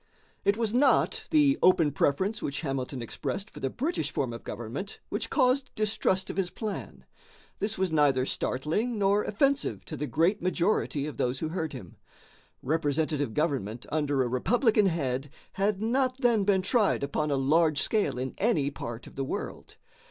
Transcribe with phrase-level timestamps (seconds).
[0.43, 4.99] It was not the open preference which Hamilton expressed for the British form of government
[5.09, 7.05] which caused distrust of his plan.
[7.59, 11.97] This was neither startling nor offensive to the great majority of those who heard him.
[12.63, 18.17] Representative government under a republican head had not then been tried upon a large scale
[18.17, 19.77] in any part of the world.